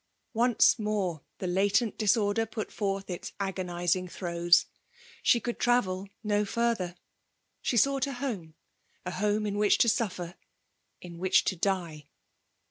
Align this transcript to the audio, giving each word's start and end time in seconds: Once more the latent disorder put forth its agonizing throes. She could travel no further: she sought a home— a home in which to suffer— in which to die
Once 0.33 0.79
more 0.79 1.21
the 1.37 1.45
latent 1.45 1.95
disorder 1.95 2.47
put 2.47 2.71
forth 2.71 3.07
its 3.07 3.33
agonizing 3.39 4.07
throes. 4.07 4.65
She 5.21 5.39
could 5.39 5.59
travel 5.59 6.09
no 6.23 6.43
further: 6.43 6.95
she 7.61 7.77
sought 7.77 8.07
a 8.07 8.13
home— 8.13 8.55
a 9.05 9.11
home 9.11 9.45
in 9.45 9.59
which 9.59 9.77
to 9.77 9.87
suffer— 9.87 10.33
in 11.03 11.19
which 11.19 11.43
to 11.43 11.55
die 11.55 12.07